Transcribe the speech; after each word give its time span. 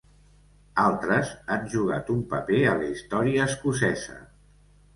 Altres 0.83 1.33
han 1.57 1.67
jugat 1.75 2.09
un 2.15 2.25
paper 2.33 2.63
a 2.73 2.73
l'història 2.81 3.47
escocesa. 3.53 4.21